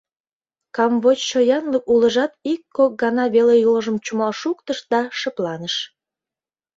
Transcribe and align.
Камвочшо 0.75 1.39
янлык 1.57 1.85
улыжат 1.93 2.31
ик-кок 2.51 2.91
гана 3.03 3.23
веле 3.35 3.55
йолжым 3.65 3.97
чумал 4.05 4.31
шуктыш 4.41 4.79
да 4.91 4.99
шыпланыш. 5.19 5.75